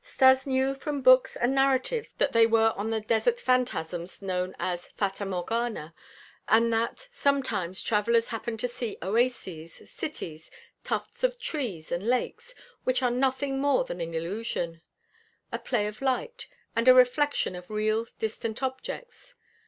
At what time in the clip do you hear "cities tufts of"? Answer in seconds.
9.87-11.37